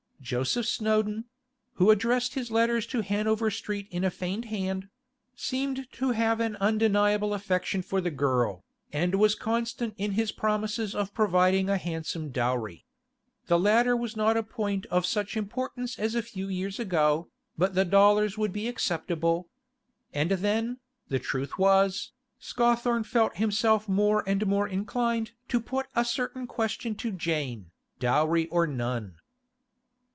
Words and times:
Joseph 0.23 0.67
Snowdon 0.67 1.25
(who 1.73 1.89
addressed 1.89 2.35
his 2.35 2.51
letters 2.51 2.85
to 2.85 3.01
Hanover 3.01 3.49
Street 3.49 3.87
in 3.89 4.03
a 4.03 4.11
feigned 4.11 4.45
hand) 4.45 4.87
seemed 5.35 5.91
to 5.93 6.11
have 6.11 6.39
an 6.39 6.55
undeniable 6.57 7.33
affection 7.33 7.81
for 7.81 7.99
the 8.01 8.11
girl, 8.11 8.63
and 8.93 9.15
was 9.15 9.33
constant 9.33 9.95
in 9.97 10.11
his 10.11 10.31
promises 10.31 10.93
of 10.93 11.15
providing 11.15 11.69
a 11.69 11.77
handsome 11.77 12.29
dowry. 12.29 12.85
The 13.47 13.57
latter 13.57 13.97
was 13.97 14.15
not 14.15 14.37
a 14.37 14.43
point 14.43 14.85
of 14.91 15.07
such 15.07 15.35
importance 15.35 15.97
as 15.97 16.13
a 16.13 16.21
few 16.21 16.47
years 16.47 16.79
ago, 16.79 17.31
but 17.57 17.73
the 17.73 17.83
dollars 17.83 18.37
would 18.37 18.53
be 18.53 18.67
acceptable. 18.67 19.49
And 20.13 20.29
then, 20.29 20.77
the 21.07 21.17
truth 21.19 21.57
was, 21.57 22.11
Scawthorne 22.37 23.05
felt 23.05 23.37
himself 23.37 23.89
more 23.89 24.23
and 24.29 24.45
more 24.45 24.67
inclined 24.67 25.31
to 25.47 25.59
put 25.59 25.87
a 25.95 26.05
certain 26.05 26.45
question 26.45 26.93
to 26.93 27.11
Jane, 27.11 27.71
dowry 27.99 28.45
or 28.49 28.67
none. 28.67 29.15